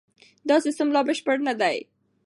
دا 0.49 0.55
سیستم 0.65 0.87
لا 0.95 1.01
بشپړ 1.07 1.37
نه 1.47 1.53
دی. 1.61 1.77